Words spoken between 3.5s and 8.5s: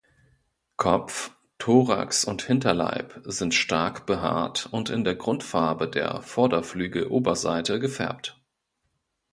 stark behaart und in der Grundfarbe der Vorderflügeloberseite gefärbt.